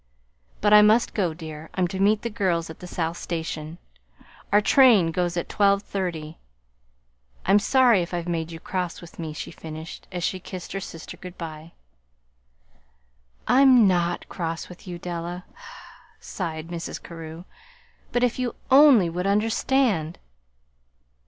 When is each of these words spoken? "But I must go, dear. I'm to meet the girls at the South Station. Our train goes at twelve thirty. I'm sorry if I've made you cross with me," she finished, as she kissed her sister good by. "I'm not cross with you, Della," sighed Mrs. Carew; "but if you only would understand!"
"But 0.61 0.73
I 0.73 0.81
must 0.81 1.13
go, 1.13 1.31
dear. 1.31 1.69
I'm 1.75 1.87
to 1.89 1.99
meet 1.99 2.23
the 2.23 2.31
girls 2.31 2.71
at 2.71 2.79
the 2.79 2.87
South 2.87 3.17
Station. 3.17 3.77
Our 4.51 4.59
train 4.59 5.11
goes 5.11 5.37
at 5.37 5.47
twelve 5.47 5.83
thirty. 5.83 6.39
I'm 7.45 7.59
sorry 7.59 8.01
if 8.01 8.11
I've 8.11 8.27
made 8.27 8.51
you 8.51 8.59
cross 8.59 8.99
with 8.99 9.19
me," 9.19 9.31
she 9.31 9.51
finished, 9.51 10.07
as 10.11 10.23
she 10.23 10.39
kissed 10.39 10.71
her 10.71 10.79
sister 10.79 11.17
good 11.17 11.37
by. 11.37 11.73
"I'm 13.47 13.87
not 13.87 14.27
cross 14.27 14.69
with 14.69 14.87
you, 14.87 14.97
Della," 14.97 15.45
sighed 16.19 16.69
Mrs. 16.69 16.99
Carew; 17.03 17.43
"but 18.11 18.23
if 18.23 18.39
you 18.39 18.55
only 18.71 19.07
would 19.07 19.27
understand!" 19.27 20.17